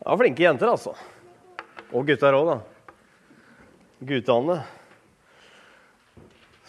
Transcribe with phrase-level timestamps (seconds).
[0.00, 0.94] Ja, flinke jenter, altså.
[1.92, 2.60] Og gutter òg, da.
[4.08, 4.56] Guttene.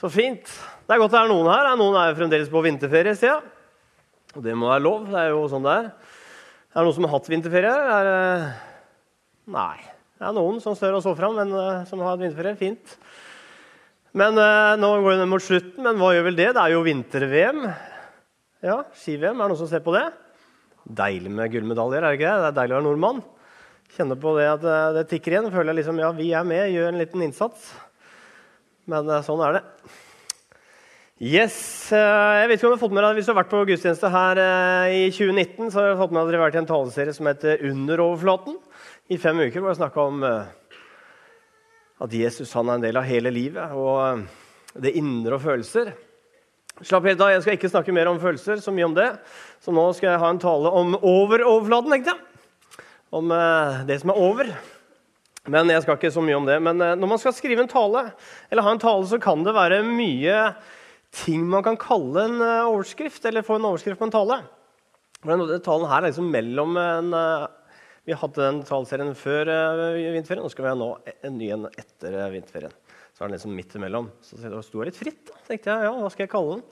[0.01, 0.49] Så fint.
[0.87, 1.69] Det er godt det er noen her.
[1.79, 3.51] Noen er fremdeles på vinterferie, ser jeg.
[4.35, 5.05] Og det må være lov.
[5.07, 5.87] Det er jo sånn det er.
[6.71, 7.71] Er det noen som har hatt vinterferie?
[7.71, 8.09] Er.
[9.55, 9.77] Nei.
[10.17, 12.57] Det er noen som stør og så fram, men uh, som har hatt vinterferie.
[12.59, 12.97] Fint.
[14.17, 16.49] Men uh, Nå går det mot slutten, men hva gjør vel det?
[16.57, 17.63] Det er jo vinter-VM.
[18.67, 19.37] Ja, ski-VM.
[19.37, 20.09] Er det noen som ser på det?
[20.89, 22.41] Deilig med gullmedaljer, er det ikke det?
[22.41, 23.21] Det er deilig å være nordmann.
[23.91, 25.51] Kjenner på det at eh, det tikker igjen.
[25.53, 27.67] Føler liksom ja, vi er med, gjør en liten innsats.
[28.89, 29.61] Men eh, sånn er det.
[31.21, 31.57] Yes,
[31.93, 33.65] eh, jeg vet ikke om du har fått med deg, Hvis du har vært på
[33.69, 34.41] gudstjeneste her
[34.89, 37.17] i 2019, så har du fått med deg at dere har vært i en taleserie
[37.17, 38.57] som heter Under overflaten.
[39.11, 40.23] I fem uker hvor jeg snakka om
[42.01, 44.23] at Jesus han er en del av hele livet og
[44.81, 45.91] det indre og følelser.
[46.81, 49.07] Slapp helt av, Jeg skal ikke snakke mer om følelser, så mye om det.
[49.61, 51.91] Så nå skal jeg ha en tale om over overflaten.
[51.93, 52.15] tenkte.
[53.11, 54.53] Om eh, det som er over.
[55.49, 56.57] Men jeg skal ikke så mye om det.
[56.61, 58.11] Men eh, når man skal skrive en tale,
[58.49, 60.39] eller ha en tale, så kan det være mye
[61.11, 64.41] ting man kan kalle en eh, overskrift, eller få en overskrift på en tale.
[65.21, 67.47] For Denne talen her er liksom mellom en eh,
[68.09, 71.67] Vi hadde den taleserien før eh, vinterferien, nå skal vi ha nå en ny en
[71.69, 72.73] etter eh, vinterferien.
[73.21, 74.07] Så er den liksom midt imellom.
[74.25, 75.27] Så det sto litt fritt.
[75.29, 76.63] Da tenkte jeg, ja, hva skal jeg kalle den?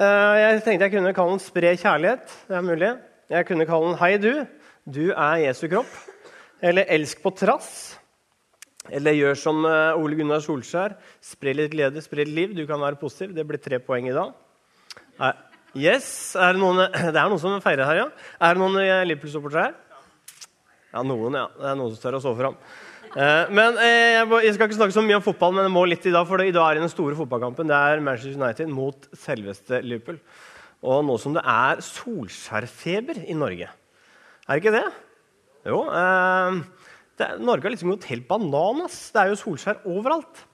[0.00, 2.32] Uh, jeg tenkte jeg kunne kalle den 'Spre kjærlighet'.
[2.48, 2.88] Det er mulig.
[3.28, 4.46] Jeg kunne kalle den 'Hei, du'.
[4.88, 5.92] Du er Jesu kropp.
[6.62, 7.98] Eller 'Elsk på trass'.
[8.88, 10.96] Eller gjør som uh, Ole Gunnar Solskjær.
[11.20, 12.56] Spre litt glede, spre litt liv.
[12.56, 13.36] Du kan være positiv.
[13.36, 14.32] Det blir tre poeng i dag.
[15.20, 15.36] Uh,
[15.76, 16.80] yes, er det, noen,
[17.12, 18.10] det er noen som feirer her, ja.
[18.40, 19.74] Er det noen Liverpool-supportere her?
[20.94, 21.50] Ja, noen, ja.
[21.60, 22.56] Det er noen som tør å stå fram.
[23.10, 26.04] Eh, men eh, jeg skal ikke snakke så mye om fotball, men jeg må litt
[26.06, 26.26] i dag.
[26.28, 27.70] For i dag er det den store fotballkampen.
[27.70, 30.20] Det er Manchester United mot selveste Liverpool.
[30.86, 34.86] Og nå som det er solskjærfeber i Norge Er det ikke det?
[35.68, 35.82] Jo.
[35.90, 36.60] Eh,
[37.20, 39.00] det, Norge har liksom gått helt bananas.
[39.12, 40.46] Det er jo Solskjær overalt.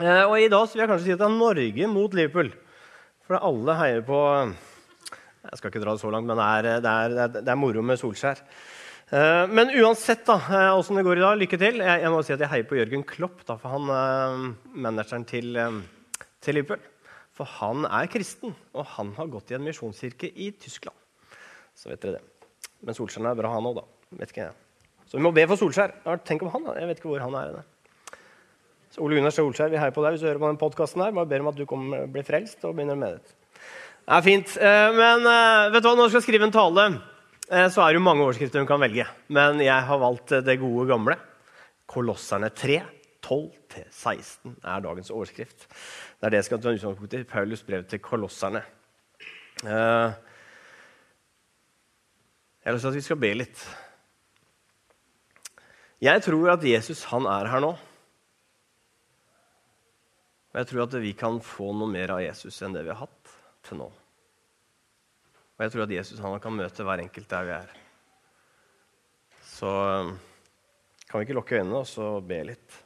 [0.00, 2.52] og i dag vil jeg kanskje si at det er Norge mot Liverpool.
[3.26, 4.20] For alle heier på
[5.42, 7.82] Jeg skal ikke dra det så langt, men det er, det er, det er moro
[7.82, 8.40] med Solskjær.
[9.12, 10.38] Eh, men uansett da,
[10.72, 11.82] åssen eh, det går i dag, lykke til.
[11.84, 14.38] Jeg, må si at jeg heier på Jørgen Klopp, da, for han er
[14.86, 15.58] manageren til,
[16.40, 16.80] til, Liverpool.
[17.36, 20.96] For han er kristen, og han har gått i en misjonskirke i Tyskland.
[21.76, 22.48] Så vet dere det.
[22.82, 24.16] Men Solskjær er bra, han òg, da.
[24.22, 24.56] Vet ikke jeg.
[25.04, 25.92] Så vi må be for Solskjær.
[26.24, 26.80] Tenk om han, da.
[26.80, 27.60] Jeg vet ikke hvor han er.
[27.60, 28.18] Det.
[28.96, 31.04] Så Ole Gunnar Solskjær, vi heier på deg hvis du hører på den podkasten.
[31.04, 33.38] Bare ber om at du kommer, blir frelst og begynner med det.
[34.02, 34.58] Det er fint.
[34.96, 35.32] Men
[35.72, 36.92] vet du hva, nå skal jeg skrive en tale.
[37.52, 39.04] Eh, så er det jo mange overskrifter hun kan velge.
[39.28, 41.18] Men jeg har valgt eh, det gode, gamle.
[41.90, 42.78] Kolosserne 3,
[43.20, 45.68] 12-16 er dagens overskrift.
[45.68, 47.24] Det er det jeg skal ta utgangspunkt i.
[47.28, 48.64] Paulus brev til kolosserne.
[49.66, 50.16] Eh,
[52.62, 53.68] jeg har lyst til at vi skal be litt.
[56.02, 57.74] Jeg tror at Jesus han er her nå.
[60.52, 63.04] Og jeg tror at vi kan få noe mer av Jesus enn det vi har
[63.04, 63.36] hatt
[63.68, 63.92] til nå.
[65.62, 67.74] Og jeg tror at Jesus han kan møte hver enkelt der vi er.
[69.46, 70.08] Så um,
[71.06, 72.78] kan vi ikke lukke øynene og så be litt.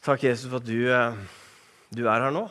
[0.00, 1.20] Takk, Jesus, for at du, uh,
[1.92, 2.46] du, er her nå.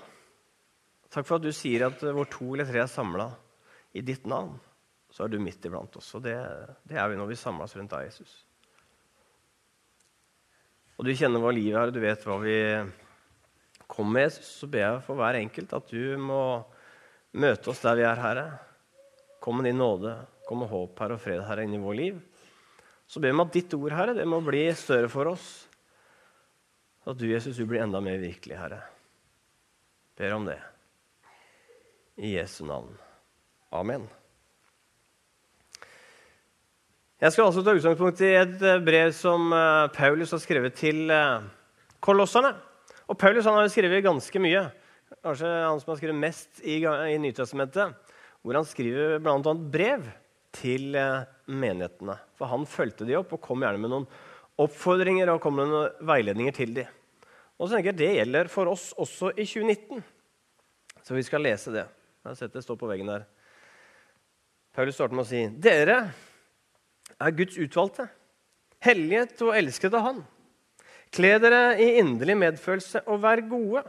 [1.10, 3.32] Takk for at du sier at uh, hvor to eller tre er samla
[3.98, 4.54] i ditt navn,
[5.10, 6.14] så er du midt iblant oss.
[6.22, 6.38] Og det,
[6.86, 8.44] det er vi når vi samles rundt deg, Jesus.
[11.02, 12.60] Og du kjenner hva livet er, og du vet hva vi
[13.90, 16.42] Kom med, så ber jeg for hver enkelt at du må
[17.42, 18.46] møte oss der vi er, Herre.
[19.42, 20.14] Kom med din nåde,
[20.46, 22.20] kom med håp her og fred her inn i vår liv.
[23.10, 25.48] Så ber vi om at ditt ord, Herre, det må bli større for oss.
[27.10, 28.84] At du, Jesus, du blir enda mer virkelig, Herre.
[30.20, 30.60] Ber om det.
[32.20, 32.94] I Jesu navn.
[33.74, 34.06] Amen.
[37.20, 41.48] Jeg skal altså ta utgangspunkt i et brev som eh, Paulus har skrevet til eh,
[42.04, 42.54] kolosserne.
[43.10, 44.68] Og Paulus han har skrevet ganske mye.
[45.26, 47.96] Kanskje han som har skrevet mest i, i Nytestamentet.
[48.46, 49.54] Hvor han skriver bl.a.
[49.74, 50.06] brev
[50.56, 52.20] til eh, menighetene.
[52.38, 54.08] For han fulgte de opp og kom gjerne med noen
[54.60, 56.86] oppfordringer og kom med noen veiledninger til de.
[57.60, 60.06] Og så tenker jeg Det gjelder for oss også i 2019.
[61.04, 61.86] Så vi skal lese det.
[62.22, 63.26] Jeg har sett det stå på veggen der.
[64.76, 65.98] Paulus starter med å si.: Dere
[67.20, 68.06] er Guds utvalgte,
[68.86, 70.22] helliget og elsket av Han.
[71.16, 73.84] Kle dere i inderlig medfølelse og vær gode,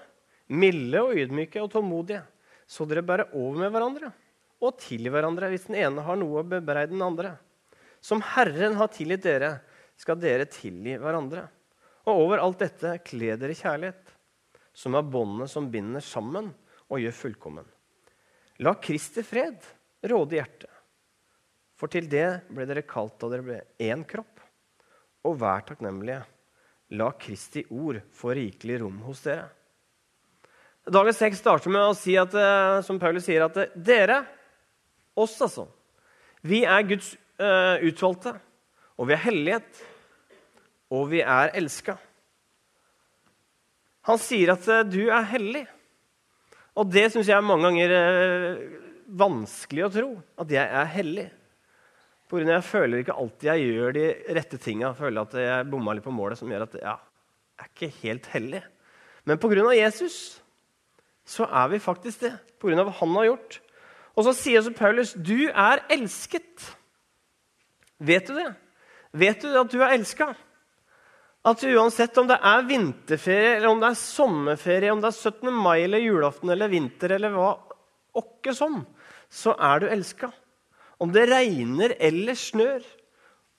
[0.49, 2.22] milde og ydmyke og tålmodige,
[2.70, 4.12] så dere bærer over med hverandre
[4.61, 7.34] og tilgi hverandre hvis den ene har noe å bebreide den andre.
[8.00, 9.58] Som Herren har tilgitt dere,
[10.00, 11.44] skal dere tilgi hverandre.
[12.08, 14.14] Og over alt dette kle dere kjærlighet,
[14.72, 16.50] som er båndet som binder sammen
[16.88, 17.67] og gjør fullkommen.
[18.64, 19.64] La Kristi fred
[20.08, 20.69] råde hjertet.
[21.81, 24.40] For til det ble dere kalt da dere ble én kropp.
[25.25, 26.22] Og vær takknemlige.
[26.98, 29.48] La Kristi ord få rikelig rom hos dere.
[30.90, 34.25] Dagens tekst starter med å si at, eh, som Paulus sier, at eh, dere,
[35.14, 35.69] oss altså,
[36.42, 38.32] vi er Guds uh, utvalgte,
[38.96, 39.82] og vi er hellighet,
[40.88, 41.98] og vi er elska.
[44.08, 45.66] Han sier at du er hellig.
[46.81, 47.93] Og det syns jeg er mange ganger
[49.20, 50.08] vanskelig å tro,
[50.40, 51.26] at jeg er hellig.
[52.31, 54.05] Av jeg føler ikke alltid jeg gjør de
[54.37, 54.93] rette tinga.
[54.94, 56.94] Føler at jeg bomma litt på målet, som gjør at ja,
[57.59, 58.61] jeg er ikke helt hellig.
[59.27, 59.65] Men pga.
[59.75, 60.17] Jesus
[61.27, 62.35] så er vi faktisk det.
[62.62, 62.85] Pga.
[62.85, 63.59] hva han har gjort.
[64.19, 66.71] Og så sier også Paulus du er elsket.
[68.00, 68.49] Vet du det?
[69.11, 70.31] Vet du at du er elska?
[71.50, 75.49] At uansett om det er vinterferie, eller om det er sommerferie, om det er 17.
[75.56, 77.55] mai eller julaften eller vinter eller hva
[78.21, 78.82] åkke som,
[79.31, 80.29] så er du elska.
[81.00, 82.85] Om det regner eller snør,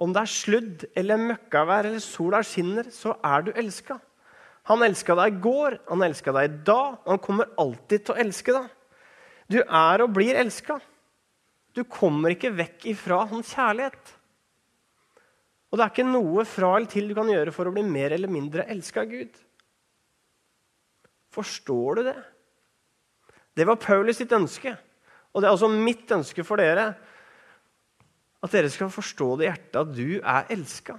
[0.02, 3.98] om det er sludd eller møkkavær eller sola skinner, så er du elska.
[4.70, 8.22] Han elska deg i går, han elska deg da, og han kommer alltid til å
[8.24, 8.72] elske deg.
[9.52, 10.78] Du er og blir elska.
[11.76, 14.18] Du kommer ikke vekk ifra hans kjærlighet.
[15.72, 18.14] Og det er ikke noe fra eller til du kan gjøre for å bli mer
[18.14, 19.38] eller mindre elska av Gud.
[21.32, 22.18] Forstår du det?
[23.56, 24.74] Det var Paulus sitt ønske.
[25.32, 26.92] Og det er også mitt ønske for dere
[28.42, 30.98] at dere skal forstå det hjertet at du er elska.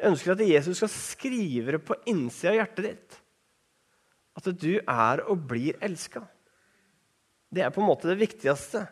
[0.00, 3.18] Jeg ønsker at Jesus skal skrive det på innsida av hjertet ditt.
[4.40, 6.22] At du er og blir elska.
[7.52, 8.86] Det er på en måte det viktigste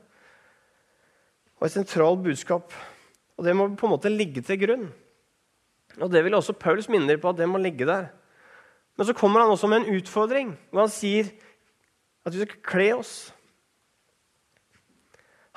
[1.58, 2.74] og et sentralt budskap.
[3.38, 4.86] Og det må på en måte ligge til grunn.
[5.98, 8.10] Og det vil også Paulus minne på at det må ligge der.
[8.98, 11.30] Men så kommer han også med en utfordring, hvor han sier
[12.26, 13.14] at vi skal kle oss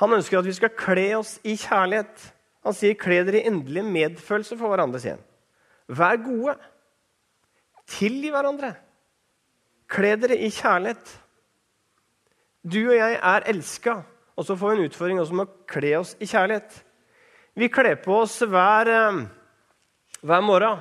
[0.02, 2.32] han ønsker at vi skal kle oss i kjærlighet.
[2.66, 5.00] Han sier, 'Kle dere i endelig medfølelse for hverandre'.
[5.00, 5.26] sier han.
[5.88, 6.56] Vær gode.
[7.88, 8.76] Tilgi hverandre.
[9.90, 11.18] Kle dere i kjærlighet.
[12.64, 14.04] Du og jeg er elska,
[14.38, 16.84] og så får vi en utfordring også med å kle oss i kjærlighet.
[17.58, 19.26] Vi kler på oss hver, eh,
[20.22, 20.80] hver morgen.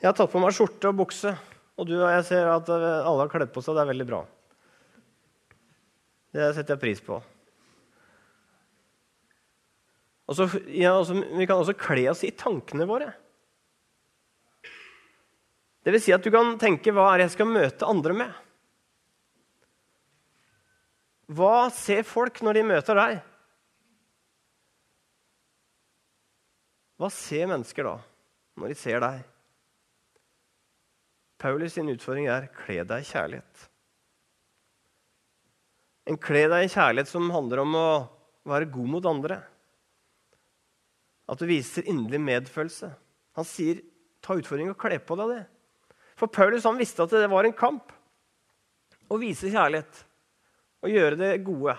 [0.00, 1.36] Jeg har tatt på meg skjorte og bukse,
[1.78, 3.76] og du og jeg ser at eh, alle har kledd på seg.
[3.76, 4.24] Det er veldig bra.
[6.34, 7.22] Det setter jeg pris på.
[10.32, 13.10] Så, ja, altså, vi kan også kle oss i tankene våre.
[15.84, 18.40] Det vil si at du kan tenke hva er det jeg skal møte andre med?
[21.34, 23.20] Hva ser folk når de møter deg?
[27.00, 27.94] Hva ser mennesker da,
[28.60, 29.22] når de ser deg?
[31.44, 33.64] Paulus sin utfordring er kle deg i kjærlighet.
[36.08, 37.88] En kle deg i kjærlighet som handler om å
[38.48, 39.42] være god mot andre.
[41.28, 42.90] At du viser inderlig medfølelse.
[43.34, 43.80] Han sier,
[44.20, 45.46] 'Ta utfordringen og kle på deg det'.
[46.16, 47.92] For Paulus han visste at det var en kamp
[49.10, 50.04] å vise kjærlighet
[50.84, 51.74] og gjøre det gode.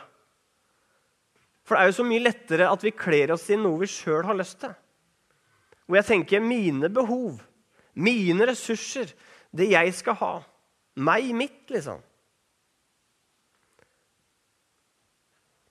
[1.66, 4.26] For det er jo så mye lettere at vi kler oss i noe vi sjøl
[4.28, 4.74] har lyst til.
[5.86, 7.40] Hvor jeg tenker mine behov,
[7.94, 9.14] mine ressurser,
[9.56, 10.34] det jeg skal ha.
[10.96, 12.02] Meg, mitt, liksom.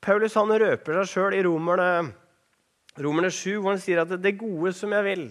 [0.04, 2.12] Paulus han røper seg sjøl i Romerne
[2.94, 5.24] Romerne 7, hvor han sier at 'det gode som jeg vil,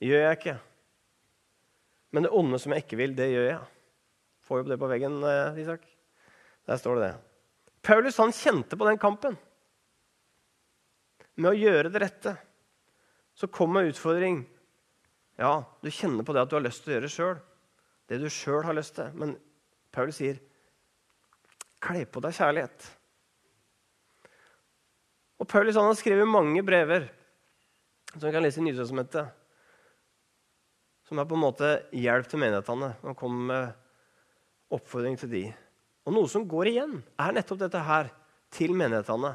[0.00, 0.58] gjør jeg ikke'.
[2.12, 3.60] Men det onde som jeg ikke vil, det gjør jeg.
[4.44, 5.80] Får jo det på veggen, eh, Isak.
[6.66, 7.20] Der står det det.
[7.82, 9.36] Paulus han kjente på den kampen.
[11.36, 12.36] Med å gjøre det rette.
[13.34, 14.44] Så kom en utfordring.
[15.36, 17.40] Ja, du kjenner på det at du har lyst til å gjøre det sjøl.
[18.06, 19.10] Det du sjøl har lyst til.
[19.18, 19.34] Men
[19.90, 20.38] Paulus sier,
[21.82, 22.86] kle på deg kjærlighet.
[25.40, 27.08] Og Paulus han har skrevet mange brever
[28.14, 29.32] som vi kan lese i Nytestamentet,
[31.04, 32.92] som er på en måte hjelp til menighetene.
[33.02, 35.42] Han kommer med oppfordring til de.
[36.06, 38.12] Og noe som går igjen, er nettopp dette her
[38.54, 39.34] til menighetene.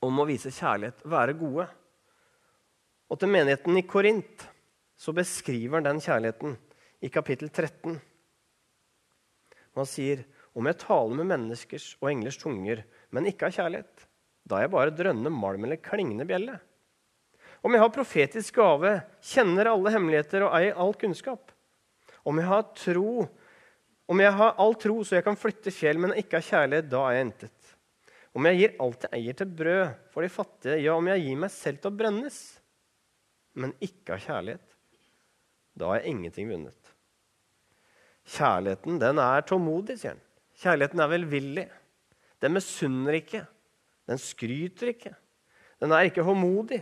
[0.00, 1.66] Om å vise kjærlighet, være gode.
[3.10, 4.46] Og til menigheten i Korint
[5.00, 6.56] så beskriver han den kjærligheten
[7.04, 7.98] i kapittel 13.
[9.78, 10.24] Han sier
[10.56, 12.82] om jeg taler med menneskers og englers tunger,
[13.14, 14.06] men ikke har kjærlighet,
[14.50, 16.56] da er jeg bare drønne malm eller klingende bjelle.
[17.62, 21.52] Om jeg har profetisk gave, kjenner alle hemmeligheter og eier all kunnskap.
[22.26, 23.12] Om jeg har tro,
[24.10, 27.04] om jeg har all tro så jeg kan flytte fjell, men ikke har kjærlighet, da
[27.06, 27.74] er jeg intet.
[28.34, 31.38] Om jeg gir alt jeg eier til brød for de fattige, ja, om jeg gir
[31.44, 32.40] meg selv til å brennes,
[33.60, 34.76] men ikke har kjærlighet,
[35.80, 36.92] da er ingenting vunnet.
[38.30, 40.26] Kjærligheten, den er tålmodig, sier han.
[40.60, 41.64] Kjærligheten er velvillig.
[42.40, 43.42] Den misunner ikke.
[44.10, 45.12] Den skryter ikke.
[45.80, 46.80] Den er ikke håmodig.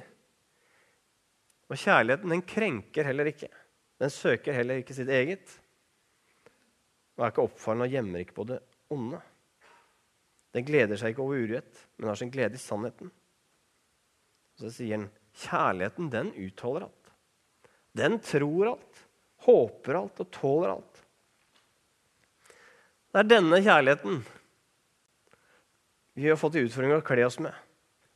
[1.69, 3.51] Og kjærligheten den krenker heller ikke.
[4.01, 5.53] Den søker heller ikke sitt eget.
[7.19, 8.63] Og er ikke oppfallende og gjemmer ikke på det
[8.95, 9.21] onde.
[10.57, 13.11] Den gleder seg ikke over urett, men har sin glede i sannheten.
[14.57, 15.11] Og så sier han
[15.43, 17.13] kjærligheten, den utholder alt.
[17.99, 19.05] Den tror alt,
[19.45, 21.05] håper alt og tåler alt.
[23.13, 24.23] Det er denne kjærligheten
[26.19, 27.55] vi har fått i utfordring å kle oss med.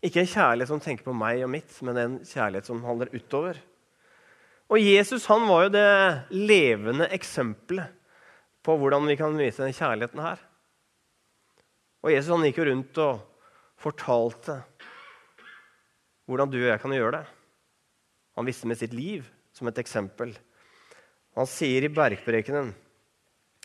[0.02, 3.60] Ikke en kjærlighet som tenker på meg og mitt, men en kjærlighet som handler utover.
[4.72, 5.90] Og Jesus han var jo det
[6.34, 7.92] levende eksempelet
[8.66, 10.40] på hvordan vi kan vise denne kjærligheten her.
[12.02, 13.20] Og Jesus han gikk jo rundt og
[13.82, 14.56] fortalte
[16.26, 17.22] hvordan du og jeg kan gjøre det.
[18.38, 20.32] Han visste med sitt liv som et eksempel.
[21.38, 22.72] Han sier i bergprekenen,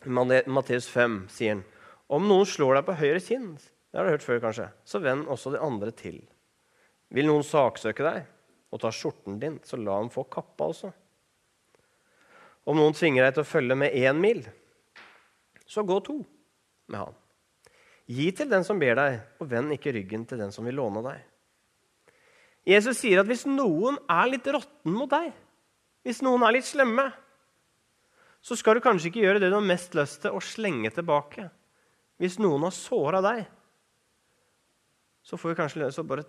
[0.06, 1.64] i Matteus 5, sier han,
[2.06, 3.50] om noen slår deg på høyre kinn,
[3.88, 6.18] det har du hørt før kanskje, så venn også de andre til.
[7.14, 8.26] Vil noen saksøke deg
[8.68, 10.90] og ta skjorten din, så la ham få kappa også.
[12.68, 14.42] Om noen tvinger deg til å følge med én mil,
[15.68, 16.18] så gå to
[16.92, 17.16] med han.
[18.08, 21.02] Gi til den som ber deg, og vend ikke ryggen til den som vil låne
[21.04, 21.24] deg.
[22.68, 25.32] Jesus sier at hvis noen er litt råtten mot deg,
[26.04, 27.08] hvis noen er litt slemme,
[28.44, 31.48] så skal du kanskje ikke gjøre det du har mest lyst til, å slenge tilbake.
[32.20, 33.46] Hvis noen har såra deg,
[35.28, 36.24] så får vi kanskje å bare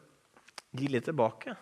[0.75, 1.53] gi litt tilbake.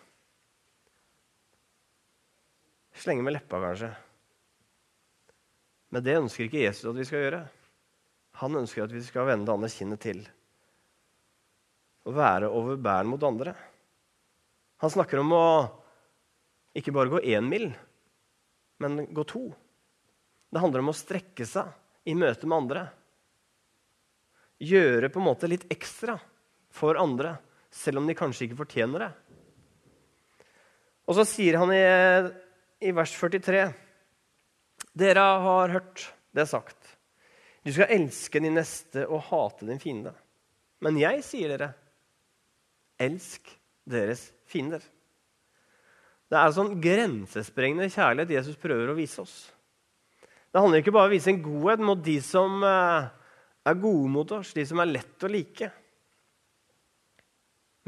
[2.98, 3.92] Slenge med leppa, kanskje.
[5.94, 7.42] Men det ønsker ikke Jesus at vi skal gjøre.
[8.42, 10.24] Han ønsker at vi skal vende det andre kinnet til
[12.08, 13.52] og være overbærende mot andre.
[14.80, 15.46] Han snakker om å
[16.78, 17.66] ikke bare gå én mil,
[18.80, 19.42] men gå to.
[20.48, 21.68] Det handler om å strekke seg
[22.08, 22.86] i møte med andre.
[24.64, 26.16] Gjøre på en måte litt ekstra
[26.74, 27.36] for andre,
[27.70, 29.10] selv om de kanskje ikke fortjener det.
[31.08, 31.82] Og så sier han i,
[32.84, 33.64] i vers 43.:
[34.98, 36.04] Dere har hørt
[36.36, 36.96] det sagt.
[37.64, 40.14] Du skal elske din neste og hate din fiende.
[40.84, 41.72] Men jeg sier dere,
[43.00, 43.50] elsk
[43.88, 44.82] deres fiender.
[46.28, 49.36] Det er sånn grensesprengende kjærlighet Jesus prøver å vise oss.
[50.52, 53.08] Det handler ikke bare om å vise en godhet mot de som eh,
[53.68, 55.70] er gode mot oss, de som er lett å like.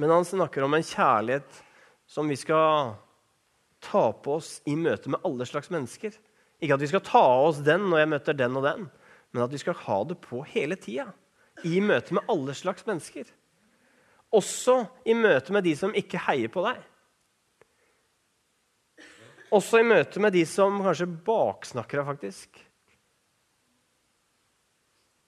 [0.00, 1.56] Men han snakker om en kjærlighet
[2.08, 2.94] som vi skal
[3.84, 6.14] ta på oss i møte med alle slags mennesker.
[6.60, 8.86] Ikke at vi skal ta av oss den når jeg møter den og den,
[9.32, 11.10] men at vi skal ha det på hele tida.
[11.68, 13.28] I møte med alle slags mennesker.
[14.32, 16.80] Også i møte med de som ikke heier på deg.
[19.52, 22.60] Også i møte med de som kanskje baksnakker deg, faktisk.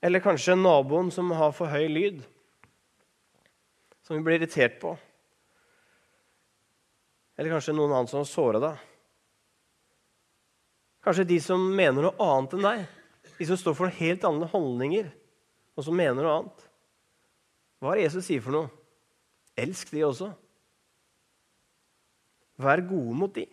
[0.03, 2.23] Eller kanskje naboen som har for høy lyd,
[4.03, 4.95] som vi blir irritert på.
[7.39, 8.83] Eller kanskje noen annen som har såra deg.
[11.03, 12.85] Kanskje de som mener noe annet enn deg.
[13.39, 15.09] De som står for noen helt andre holdninger,
[15.75, 16.69] og som mener noe annet.
[17.83, 18.71] Hva er Jesus sier for noe?
[19.59, 20.31] Elsk de også.
[22.63, 23.49] Vær gode mot de.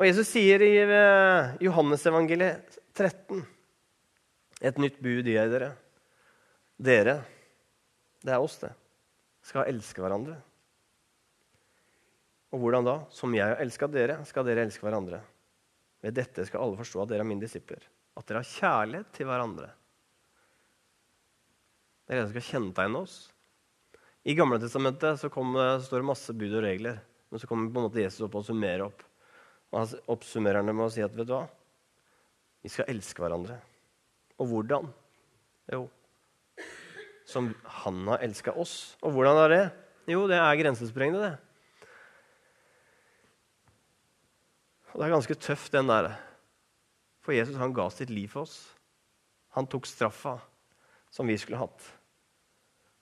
[0.00, 3.44] Og Jesus sier i eh, Johannesevangeliet 13
[4.62, 5.72] et nytt bud gir jeg dere.
[6.82, 7.16] Dere,
[8.22, 8.72] det er oss, det,
[9.46, 10.36] skal elske hverandre.
[12.52, 12.98] Og hvordan da?
[13.10, 15.22] Som jeg har elska dere, skal dere elske hverandre.
[16.04, 17.82] Ved dette skal alle forstå at dere er mine disipler
[18.18, 19.70] at dere har kjærlighet til hverandre.
[22.02, 23.16] Det er det som skal kjennetegne oss.
[24.28, 27.00] I Gamle testamentet så, kom, så står det masse bud og regler.
[27.32, 29.00] Men så kommer på en måte Jesus opp og summerer opp.
[29.72, 31.46] Og Han oppsummerer det med å si at vet du hva?
[32.62, 33.56] Vi skal elske hverandre.
[34.38, 34.90] Og hvordan?
[35.72, 35.86] Jo,
[37.32, 38.94] som han har elska oss.
[39.02, 39.64] Og hvordan er det?
[40.12, 41.38] Jo, det er grensesprengende, det.
[44.92, 46.12] Og det er ganske tøft, den der.
[47.24, 48.56] For Jesus han ga sitt liv for oss.
[49.56, 50.36] Han tok straffa
[51.12, 51.88] som vi skulle hatt.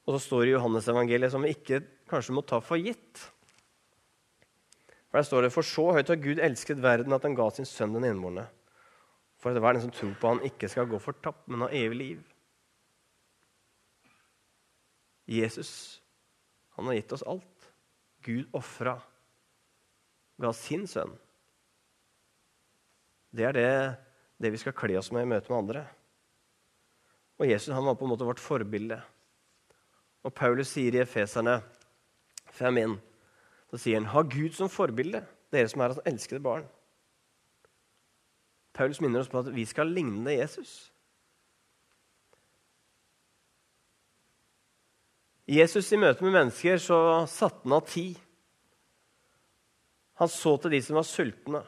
[0.06, 3.26] Og så står det i Johannes-evangeliet, som vi ikke kanskje må ta for gitt.
[5.10, 7.68] For Der står det For så høyt har Gud elsket verden at han ga sin
[7.68, 8.46] sønn den enbårne.
[9.40, 11.96] For at hver den som tror på han ikke skal gå fortapt, men ha evig
[11.96, 12.20] liv.
[15.30, 16.02] Jesus,
[16.76, 17.70] han har gitt oss alt.
[18.24, 18.98] Gud ofra,
[20.40, 21.12] ga sin sønn.
[23.30, 23.70] Det er det
[24.40, 25.84] det vi skal kle oss med i møte med andre.
[27.40, 28.98] Og Jesus han var på en måte vårt forbilde.
[30.24, 31.60] Og Paulus sier i Efeserne
[32.56, 32.98] 5.1
[33.70, 35.22] så sier han, ha Gud som forbilde,
[35.54, 36.64] dere som er hans elskede barn.
[38.74, 40.89] Paulus minner oss på at vi skal ligne Jesus.
[45.50, 48.18] Jesus i møte med mennesker så satte han av tid.
[50.20, 51.62] Han så til de som var sultne.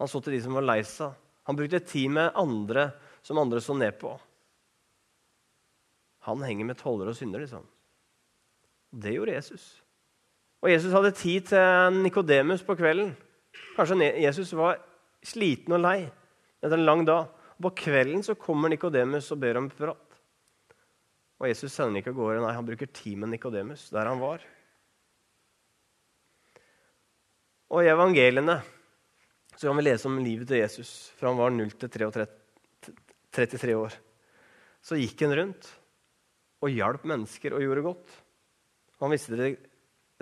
[0.00, 1.14] Han så til de som var lei seg.
[1.48, 2.90] Han brukte tid med andre
[3.24, 4.12] som andre så ned på.
[6.28, 7.64] Han henger med tollere og syndere, liksom.
[8.94, 9.64] Det gjorde Jesus.
[10.64, 13.14] Og Jesus hadde tid til Nikodemus på kvelden.
[13.76, 14.78] Kanskje Jesus var
[15.24, 17.28] sliten og lei etter en lang dag.
[17.60, 20.03] På kvelden så kommer Nikodemus og ber om prat.
[21.42, 22.42] Og Jesus sender ikke av gårde.
[22.44, 24.44] Nei, han bruker tid med Nikodemus der han var.
[27.74, 28.60] Og i evangeliene
[29.54, 31.90] så kan vi lese om livet til Jesus fra han var 0 til
[33.34, 33.96] 33 år.
[34.84, 35.70] Så gikk han rundt
[36.64, 38.14] og hjalp mennesker og gjorde godt.
[39.02, 39.56] Han viste dere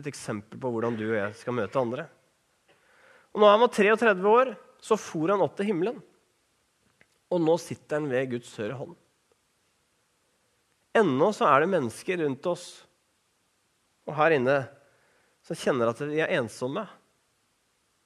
[0.00, 2.07] et eksempel på hvordan du og jeg skal møte andre.
[3.33, 6.00] Og når han var 33 år, så for han opp til himmelen.
[7.33, 8.97] Og nå sitter han ved Guds høyre hånd.
[10.97, 12.67] Ennå så er det mennesker rundt oss
[14.09, 14.57] og her inne
[15.47, 16.85] som kjenner at de er ensomme.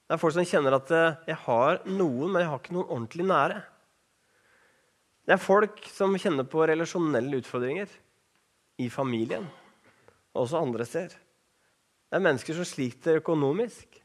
[0.06, 2.90] Det er folk som kjenner at eh, jeg har noen, men jeg har ikke noen
[2.92, 3.60] ordentlig nære.
[5.26, 7.90] Det er folk som kjenner på relasjonelle utfordringer
[8.78, 9.48] i familien
[10.36, 11.16] og også andre steder.
[12.06, 13.98] Det er mennesker som sliter økonomisk.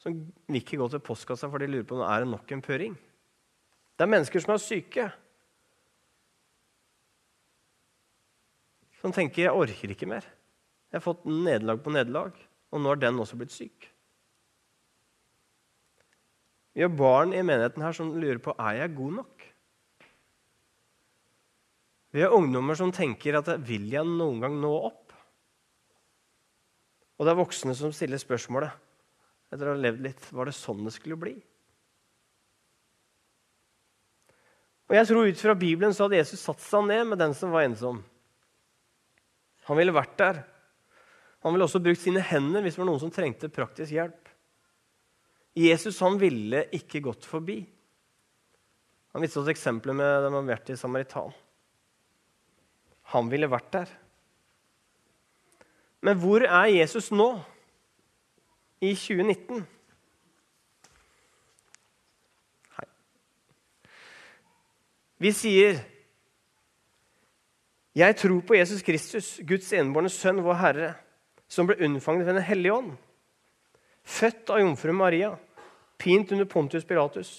[0.00, 0.20] Som
[0.56, 2.94] ikke gå til postkassa for de lurer på om det er nok en pøring.
[3.98, 5.08] Det er mennesker som er syke.
[9.00, 10.28] Som tenker 'jeg orker ikke mer'.
[10.90, 12.32] Jeg har fått nederlag på nederlag,
[12.72, 13.88] og nå har den også blitt syk.
[16.74, 19.46] Vi har barn i menigheten her som lurer på er jeg god nok.
[22.10, 25.12] Vi har ungdommer som tenker at vil jeg noen gang nå opp?
[27.18, 28.72] Og det er voksne som stiller spørsmålet
[29.50, 31.34] etter å ha levd litt var det sånn det skulle bli.
[34.90, 37.52] Og jeg tror Ut fra Bibelen så hadde Jesus satt seg ned med den som
[37.54, 38.00] var ensom.
[39.70, 40.40] Han ville vært der.
[41.46, 44.26] Han ville også brukt sine hender hvis det var noen som trengte praktisk hjelp.
[45.54, 47.60] Jesus han ville ikke gått forbi.
[49.14, 51.30] Han viste oss eksempler med den i Samaritan.
[53.14, 53.94] Han ville vært der.
[56.02, 57.30] Men hvor er Jesus nå,
[58.80, 59.66] i 2019?
[62.78, 62.86] Hei.
[65.20, 65.82] Vi sier
[67.96, 70.90] jeg tror på Jesus Kristus, Guds enbårne sønn, vår Herre,
[71.50, 72.92] som ble unnfanget ved Den hellige ånd.
[74.06, 75.32] Født av jomfru Maria,
[75.98, 77.32] pint under Pontius Pilatus,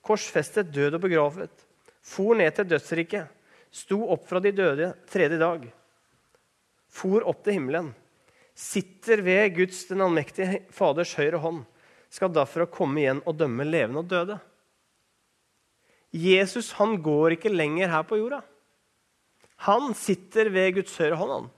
[0.00, 1.66] korsfestet, død og begravet,
[2.00, 3.28] for ned til dødsriket,
[3.70, 5.66] sto opp fra de døde tredje dag,
[6.90, 7.92] for opp til himmelen,
[8.56, 11.60] sitter ved Guds den allmektige Faders høyre hånd,
[12.10, 14.38] skal derfor komme igjen og dømme levende og døde.
[16.10, 18.40] Jesus han går ikke lenger her på jorda.
[19.66, 21.32] Han sitter ved Guds høyre hånd.
[21.34, 21.48] Han.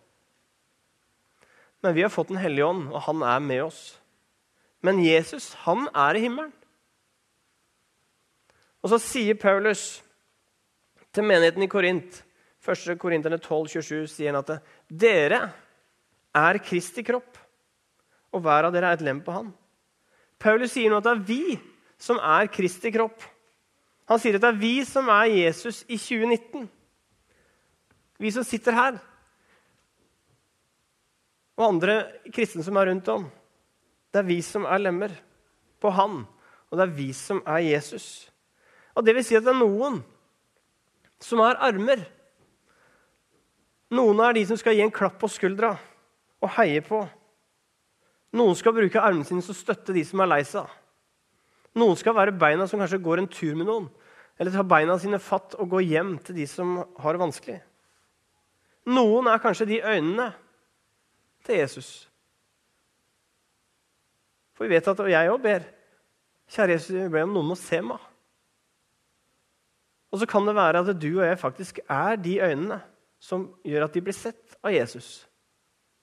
[1.83, 3.83] Men vi har fått Den hellige ånd, og han er med oss.
[4.83, 6.53] Men Jesus, han er i himmelen.
[8.83, 10.03] Og så sier Paulus
[11.15, 12.23] til menigheten i Korint,
[12.63, 12.99] 1.
[12.99, 15.41] Korinterne 12, 27, sier han at dere
[16.35, 17.39] er Kristi kropp,
[18.35, 19.53] og hver av dere er et lem på han.
[20.43, 21.59] Paulus sier nå at det er vi
[22.03, 23.23] som er Kristi kropp.
[24.11, 26.67] Han sier at det er vi som er Jesus i 2019
[28.23, 28.99] vi som sitter her,
[31.59, 31.97] og andre
[32.33, 33.27] kristne som er rundt om.
[34.13, 35.15] Det er vi som er lemmer
[35.83, 36.23] på Han,
[36.71, 38.29] og det er vi som er Jesus.
[38.95, 40.03] Og Det vil si at det er noen
[41.23, 42.05] som er armer.
[43.93, 45.75] Noen er de som skal gi en klapp på skuldra
[46.43, 47.03] og heie på.
[48.37, 50.69] Noen skal bruke armene sine til å støtte de som er lei seg.
[51.77, 53.91] Noen skal være beina som kanskje går en tur med noen,
[54.41, 57.61] eller ta beina sine fatt og gå hjem til de som har det vanskelig.
[58.91, 60.33] Noen er kanskje de øynene
[61.47, 61.91] til Jesus.
[64.57, 65.67] For vi vet at jeg òg ber.
[66.53, 68.01] Kjære Jesus, jeg ber om noen må se meg.
[70.13, 72.83] Og så kan det være at du og jeg faktisk er de øynene
[73.23, 75.23] som gjør at de blir sett av Jesus.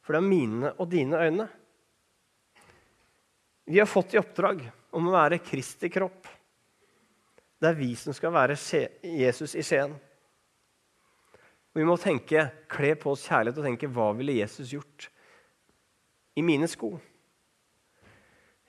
[0.01, 1.45] For det er mine og dine øyne.
[3.69, 4.63] Vi har fått i oppdrag
[4.97, 6.25] om å være Kristi kropp.
[7.59, 8.55] Det er vi som skal være
[9.03, 9.93] Jesus i Skien.
[11.77, 15.09] Vi må tenke, kle på oss kjærlighet og tenke hva ville Jesus gjort
[16.39, 16.95] i mine sko?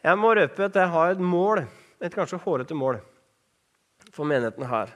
[0.00, 1.64] Jeg må røpe at jeg har et mål,
[2.00, 3.00] et kanskje hårete mål,
[4.12, 4.92] for menigheten her.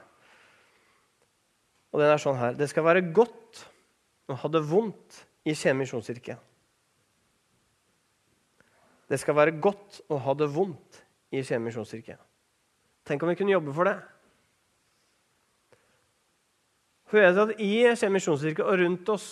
[1.93, 3.61] Og den er sånn her Det skal være godt
[4.27, 6.35] å ha det vondt i Skien misjonskirke.
[9.05, 12.17] Det skal være godt å ha det vondt i Skien misjonskirke.
[13.05, 13.95] Tenk om vi kunne jobbe for det.
[17.05, 19.27] For jeg vet at I Skien misjonskirke og rundt oss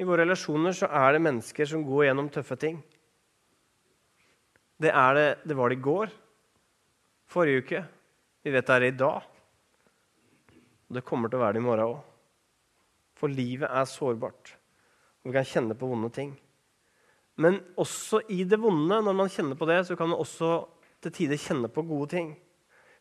[0.00, 2.78] I våre relasjoner så er det mennesker som går gjennom tøffe ting.
[4.80, 6.12] Det, det, det var det i går,
[7.28, 7.82] forrige uke.
[8.40, 9.26] Vi vet det er i dag.
[10.88, 11.98] Og det kommer til å være det i morgen òg.
[13.20, 14.54] For livet er sårbart.
[15.20, 16.32] Og vi kan kjenne på vonde ting.
[17.40, 20.62] Men også i det vonde, når man kjenner på det, så kan man også
[21.04, 22.32] til tider kjenne på gode ting.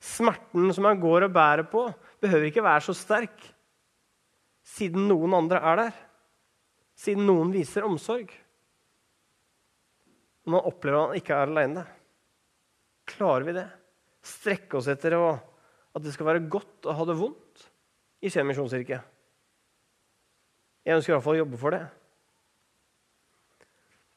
[0.03, 1.85] Smerten som man går og bærer på,
[2.19, 3.39] behøver ikke være så sterk
[4.69, 5.99] siden noen andre er der.
[6.99, 8.31] Siden noen viser omsorg.
[10.45, 11.85] Når man opplever man ikke er aleine.
[13.09, 13.67] Klarer vi det?
[14.25, 17.65] Strekke oss etter at det skal være godt å ha det vondt
[18.19, 18.99] i Skien misjonskirke?
[20.85, 21.83] Jeg ønsker iallfall å jobbe for det.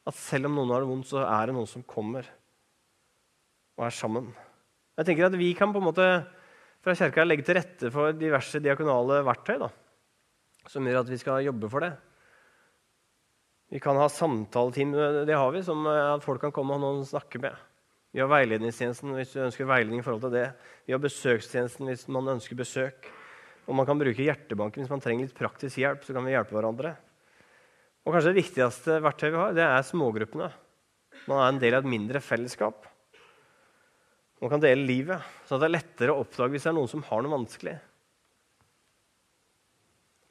[0.08, 2.26] At selv om noen har det vondt, så er det noen som kommer
[3.78, 4.32] og er sammen.
[4.98, 6.08] Jeg tenker at Vi kan på en måte
[6.82, 9.68] fra kirka legge til rette for diverse diakonale verktøy da,
[10.70, 11.92] som gjør at vi skal jobbe for det.
[13.72, 14.92] Vi kan ha samtaleteam,
[15.26, 17.56] det har vi, som at folk kan komme og noen snakke med.
[18.12, 20.48] Vi har veiledningstjenesten hvis du ønsker veiledning i forhold til det.
[20.84, 23.08] Vi har besøkstjenesten hvis man ønsker besøk.
[23.64, 26.04] Og man kan bruke hjertebanken hvis man trenger litt praktisk hjelp.
[26.04, 26.92] så kan vi hjelpe hverandre.
[28.04, 30.50] Og kanskje Det viktigste verktøyet vi har, det er smågruppene.
[31.30, 32.84] Man er en del av et mindre fellesskap.
[34.42, 37.04] Man kan dele livet, så det er lettere å oppdage hvis det er noen som
[37.06, 37.76] har noe vanskelig.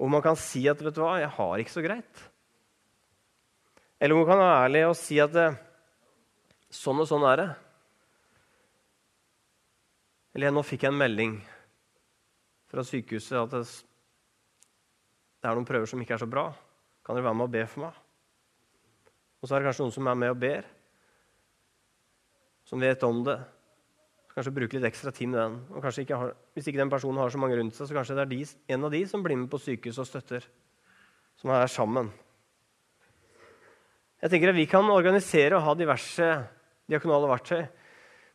[0.01, 2.29] Og man kan si at vet du hva, 'jeg har ikke så greit'.
[4.01, 5.57] Eller man kan være ærlig og si at eh,
[6.71, 7.55] 'sånn og sånn er det'.
[10.33, 11.41] Eller 'nå fikk jeg en melding
[12.67, 13.51] fra sykehuset at
[15.41, 16.53] det er noen prøver som ikke er så bra.
[17.05, 17.93] Kan dere være med og be for meg?
[19.41, 20.65] Og så er det kanskje noen som er med og ber,
[22.63, 23.39] som vet om det.
[24.31, 25.55] Kanskje bruke litt ekstra tid med den.
[25.75, 28.23] Og ikke har, Hvis ikke den personen har så mange rundt seg, så kanskje det
[28.23, 28.41] er de,
[28.71, 30.47] en av de som blir med på sykehuset og støtter.
[31.41, 32.11] Som er sammen.
[34.21, 36.31] Jeg tenker at Vi kan organisere og ha diverse
[36.87, 37.63] diakonale verktøy.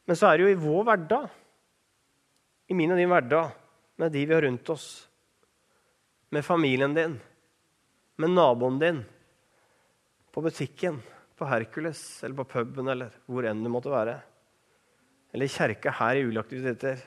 [0.07, 1.27] Men så er det jo i vår hverdag,
[2.69, 3.55] i min og din hverdag,
[3.97, 5.09] med de vi har rundt oss,
[6.31, 7.17] med familien din,
[8.17, 9.05] med naboen din,
[10.35, 11.01] på butikken,
[11.37, 14.19] på Hercules eller på puben eller hvor enn du måtte være.
[15.37, 17.03] Eller kjerka her i uleaktiviteter.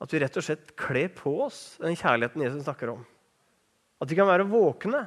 [0.00, 3.02] At vi rett og slett kler på oss den kjærligheten Jesus snakker om.
[4.00, 5.02] At vi kan være våkne.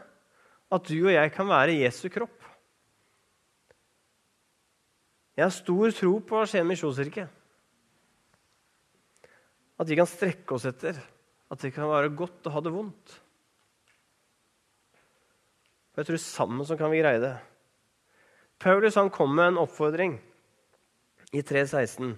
[0.70, 2.38] At du og jeg kan være Jesu kropp.
[5.34, 7.26] Jeg har stor tro på Skien misjonskirke.
[9.80, 11.02] At vi kan strekke oss etter
[11.50, 13.18] at det kan være godt å ha det vondt.
[15.90, 17.38] For jeg tror sammen så kan vi greie det.
[18.62, 20.20] Paulus han kom med en oppfordring
[21.36, 22.16] i 3.16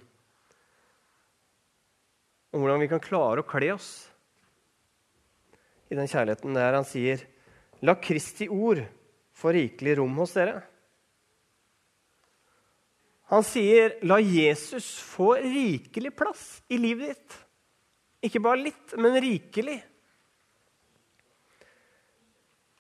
[2.52, 3.92] om hvordan vi kan klare å kle oss
[5.92, 7.24] i den kjærligheten der han sier
[7.82, 8.84] La Kristi ord
[9.36, 10.60] få rikelig rom hos dere.
[13.32, 17.38] Han sier, 'La Jesus få rikelig plass i livet ditt'.
[18.28, 19.80] Ikke bare litt, men rikelig.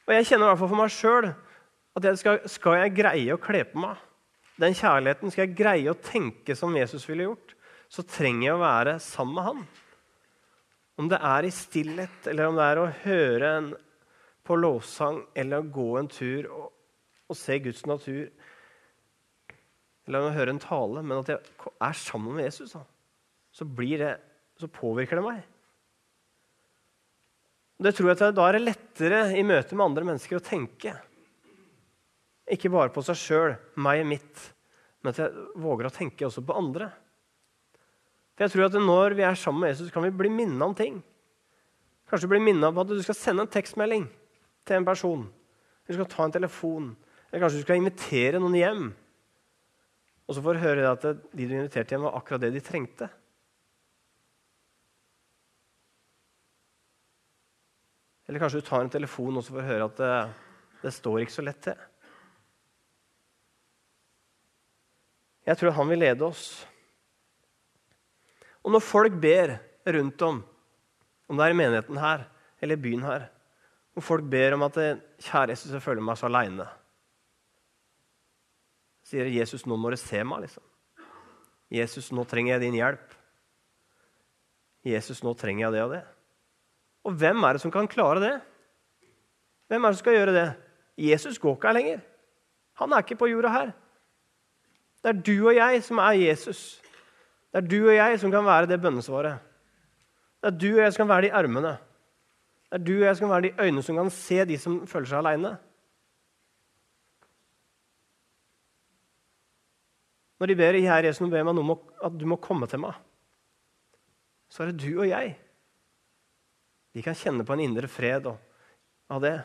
[0.05, 3.33] Og jeg kjenner i hvert fall for meg sjøl at jeg skal, skal, jeg greie
[3.33, 4.10] å kle på meg
[4.61, 7.55] den kjærligheten, skal jeg greie å tenke som Jesus ville gjort,
[7.91, 9.63] så trenger jeg å være sammen med han.
[11.01, 13.69] Om det er i stillhet, eller om det er å høre en,
[14.47, 16.67] på lovsang, eller å gå en tur og,
[17.31, 18.29] og se Guds natur,
[20.07, 22.75] eller å høre en tale, men at jeg er sammen med Jesus,
[23.51, 24.13] så blir det
[24.61, 25.41] så påvirker det meg.
[27.81, 30.93] Det tror jeg at Da er det lettere i møte med andre mennesker å tenke.
[32.51, 34.41] Ikke bare på seg sjøl, meg og mitt,
[35.01, 36.89] men at jeg våger å tenke også på andre.
[38.35, 40.75] For jeg tror at Når vi er sammen med Jesus, kan vi bli minnet om
[40.75, 40.99] ting.
[42.09, 44.07] Kanskje bli minnet om at du skal sende en tekstmelding
[44.67, 45.23] til en person.
[45.87, 46.91] Du skal ta en telefon.
[47.29, 48.89] Eller kanskje du skal invitere noen hjem.
[50.27, 53.07] Og så får du høre at de du inviterte hjem, var akkurat det de trengte.
[58.27, 60.11] Eller kanskje du tar en telefon og så får høre at det,
[60.83, 61.87] det står ikke så lett til.
[65.45, 66.67] Jeg tror han vil lede oss.
[68.61, 70.41] Og når folk ber rundt om,
[71.29, 72.27] om det er i menigheten her
[72.61, 73.25] eller i byen her,
[73.95, 74.77] når folk ber om at
[75.19, 76.67] 'Kjære Jesus, jeg føler meg så aleine',
[79.03, 80.63] sier Jesus, 'Nå må du se meg', liksom.
[81.71, 83.17] 'Jesus, nå trenger jeg din hjelp'.
[84.85, 86.07] 'Jesus, nå trenger jeg det og det'.
[87.03, 88.41] Og hvem er det som kan klare det?
[89.67, 90.49] Hvem er det som skal gjøre det?
[90.97, 92.01] Jesus går ikke her lenger.
[92.73, 93.71] Han er ikke på jorda her.
[95.01, 96.81] Det er du og jeg som er Jesus.
[97.51, 99.39] Det er du og jeg som kan være det bønnesvaret.
[100.41, 101.73] Det er du og jeg som kan være de armene.
[102.69, 104.79] Det er du og jeg som kan være de øynene som kan se de som
[104.87, 105.55] føler seg aleine.
[110.41, 112.95] Når de ber Herre Jesus, ber meg om at du må komme til meg,
[114.49, 115.35] så er det du og jeg.
[116.97, 119.37] Vi kan kjenne på en indre fred av det.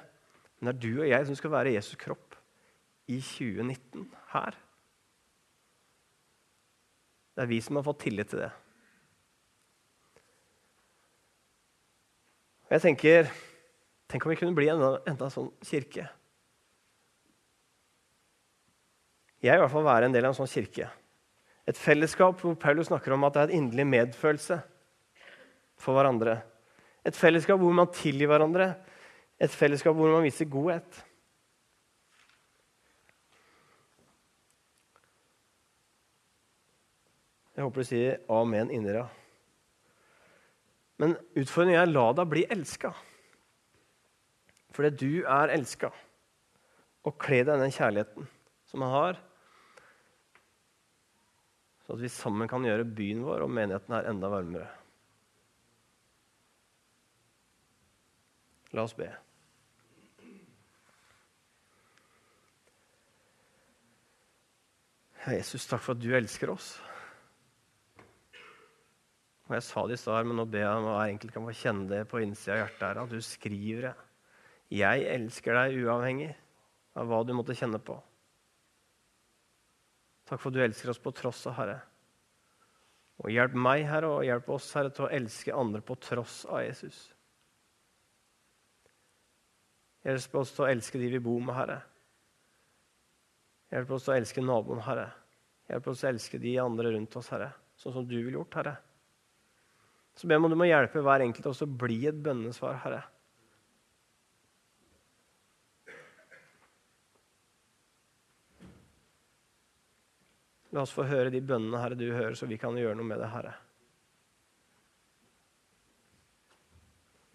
[0.57, 2.39] Men det er du og jeg som skal være Jesus' kropp
[3.13, 4.57] i 2019 her.
[7.37, 8.53] Det er vi som har fått tillit til det.
[12.67, 13.29] Og jeg tenker
[14.07, 16.05] Tenk om vi kunne bli enda, enda sånn kirke.
[19.43, 20.87] Jeg vil i hvert fall være en del av en sånn kirke.
[21.67, 24.61] Et fellesskap hvor Paulus snakker om at det er et inderlig medfølelse
[25.83, 26.37] for hverandre.
[27.03, 28.71] Et fellesskap hvor man tilgir hverandre.
[29.43, 31.03] Et fellesskap hvor man viser godhet.
[37.57, 39.07] Jeg håper du sier amen inni deg.
[41.01, 42.91] Men utfordringen er la deg bli elska.
[44.77, 45.89] Fordi du er elska.
[47.09, 48.29] Og kle deg i den kjærligheten
[48.69, 49.21] som han har.
[51.87, 54.69] Så at vi sammen kan gjøre byen vår og menigheten her enda varmere.
[58.77, 59.09] La oss be.
[65.27, 66.75] Jesus, takk for at du elsker oss.
[69.47, 71.47] Og Jeg sa det i stad, men nå ber jeg om at jeg egentlig kan
[71.47, 72.83] få kjenne det på innsida av hjertet.
[72.83, 73.95] her, At du skriver det.
[74.75, 76.33] Jeg elsker deg uavhengig
[76.99, 77.95] av hva du måtte kjenne på.
[80.27, 81.77] Takk for at du elsker oss på tross av, Herre.
[83.23, 86.65] Og hjelp meg, Herre, og hjelp oss, Herre, til å elske andre på tross av
[86.65, 86.99] Jesus.
[90.03, 91.79] Hjelp oss til å elske de vi bor med, Herre.
[93.71, 95.07] Hjelp oss til å elske naboen, Herre.
[95.71, 98.59] Hjelp oss til å elske de andre rundt oss, Herre, sånn som du ville gjort,
[98.59, 98.77] Herre.
[100.17, 103.03] Så ber jeg om du må hjelpe hver enkelt også å bli et bønnesvar, Herre.
[110.73, 113.21] La oss få høre de bønnene Herre, du hører, så vi kan gjøre noe med
[113.23, 113.55] det, Herre.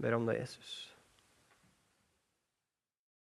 [0.02, 0.91] Ber om det, Jesus.